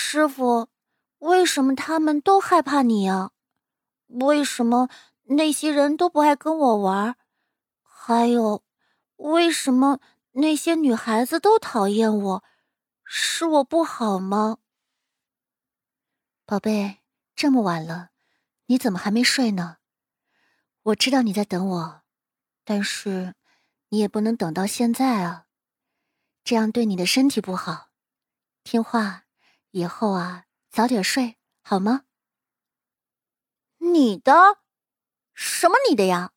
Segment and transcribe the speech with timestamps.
[0.00, 0.68] 师傅，
[1.18, 3.32] 为什么他们都害怕你呀？
[4.06, 4.88] 为什么
[5.24, 7.16] 那些人都不爱跟我玩？
[7.82, 8.62] 还有，
[9.16, 9.98] 为什么
[10.30, 12.44] 那些女孩子都讨厌我？
[13.04, 14.58] 是我不好吗？
[16.46, 16.98] 宝贝，
[17.34, 18.10] 这么晚了，
[18.66, 19.78] 你怎么还没睡呢？
[20.84, 22.02] 我知道你在等我，
[22.64, 23.34] 但是
[23.88, 25.46] 你也不能等到现在啊，
[26.44, 27.88] 这样对你的身体不好。
[28.62, 29.24] 听话，
[29.78, 32.02] 以后啊早点睡好吗？
[33.78, 34.58] 你的？
[35.34, 36.32] 什么你的呀？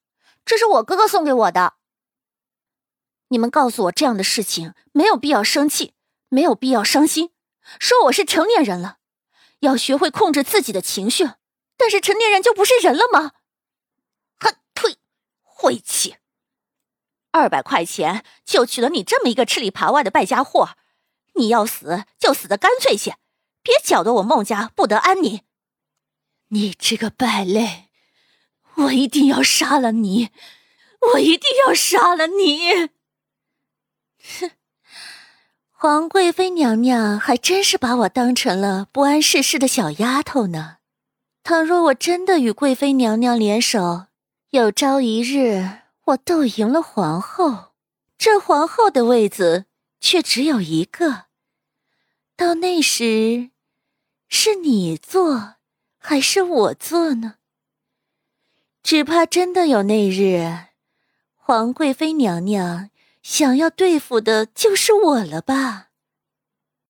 [0.45, 1.73] 这是我哥哥送给我的。
[3.30, 5.96] 你们告诉我这样的事情没有必要生气，
[6.30, 7.32] 没有必要伤心，
[7.80, 8.99] 说我是成年人了。
[9.62, 11.27] 要学会控制自己的情绪，
[11.77, 13.32] 但是成年人就不是人了吗？
[14.40, 14.98] 哼，呸，
[15.41, 16.18] 晦气！
[17.32, 20.76] 二百块钱就娶了你这么一个吃里扒外的败家货，
[21.35, 23.18] 你要死就死的干脆些，
[23.64, 25.42] 别搅得我孟家不得安宁！
[26.50, 27.90] 你这个败类，
[28.76, 30.30] 我一定要杀了你！
[31.13, 32.90] 我一定要杀了你！
[34.40, 34.52] 哼。
[35.70, 40.78] 皇贵妃娘娘还真是把我当成了不谙世事的小丫头呢。
[41.44, 44.05] 倘若我真的与贵妃娘娘联手，
[44.52, 47.74] 有朝一日我斗赢了皇后，
[48.18, 49.66] 这皇后的位子
[50.00, 51.26] 却只有一个。
[52.35, 53.51] 到那时，
[54.34, 55.55] 是你做
[55.98, 57.35] 还是我做呢？
[58.82, 60.68] 只怕真的有那日，
[61.35, 62.90] 皇贵妃娘娘。
[63.21, 65.91] 想要对付的就是我了吧？